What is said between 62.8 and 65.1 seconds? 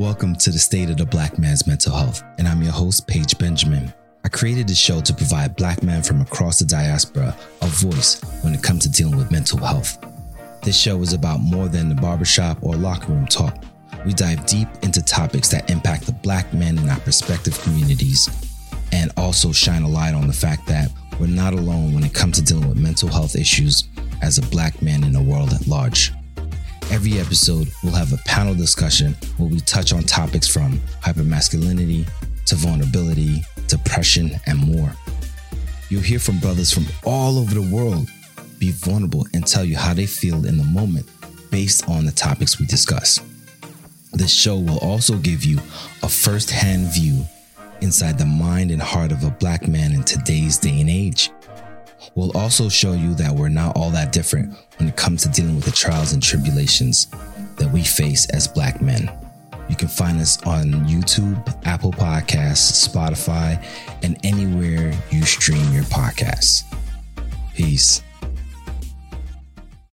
Spotify, and anywhere